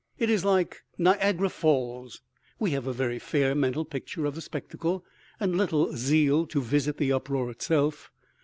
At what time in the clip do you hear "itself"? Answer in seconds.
7.51-8.09